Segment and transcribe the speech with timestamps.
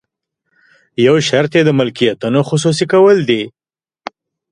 [1.05, 3.43] یو شرط یې د ملکیتونو خصوصي کول دي.